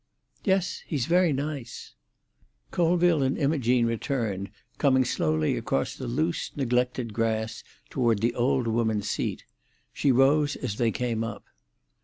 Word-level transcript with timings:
"Yes. 0.43 0.81
He's 0.87 1.05
very 1.05 1.31
nice." 1.31 1.93
Colville 2.71 3.21
and 3.21 3.37
Imogene 3.37 3.85
returned, 3.85 4.49
coming 4.79 5.05
slowly 5.05 5.55
across 5.57 5.95
the 5.95 6.07
loose, 6.07 6.49
neglected 6.55 7.13
grass 7.13 7.63
toward 7.91 8.19
the 8.21 8.33
old 8.33 8.65
woman's 8.65 9.07
seat. 9.07 9.45
She 9.93 10.11
rose 10.11 10.55
as 10.55 10.77
they 10.77 10.89
came 10.89 11.23
up. 11.23 11.43